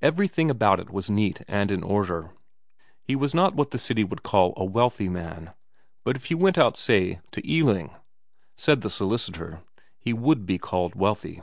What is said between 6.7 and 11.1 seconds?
say to Baling, said the solicitor, he would be called